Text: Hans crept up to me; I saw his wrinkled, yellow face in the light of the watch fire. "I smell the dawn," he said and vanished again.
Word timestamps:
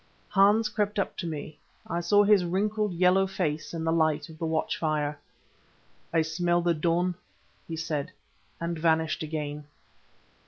Hans 0.29 0.67
crept 0.67 0.97
up 0.97 1.15
to 1.17 1.27
me; 1.27 1.59
I 1.85 1.99
saw 2.01 2.23
his 2.23 2.43
wrinkled, 2.43 2.91
yellow 2.91 3.27
face 3.27 3.71
in 3.71 3.83
the 3.83 3.91
light 3.91 4.29
of 4.29 4.39
the 4.39 4.47
watch 4.47 4.75
fire. 4.75 5.19
"I 6.11 6.23
smell 6.23 6.63
the 6.63 6.73
dawn," 6.73 7.13
he 7.67 7.75
said 7.75 8.11
and 8.59 8.79
vanished 8.79 9.21
again. 9.21 9.65